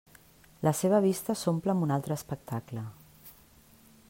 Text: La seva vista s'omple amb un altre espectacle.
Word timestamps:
La 0.67 0.71
seva 0.79 1.01
vista 1.03 1.35
s'omple 1.43 1.75
amb 1.75 1.87
un 1.89 1.95
altre 1.99 2.19
espectacle. 2.21 2.87